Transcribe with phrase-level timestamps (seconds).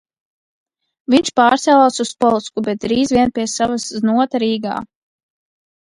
[1.15, 4.85] Viņš pārcēlās uz Polocku, bet drīz vien pie sava znota Rīgā.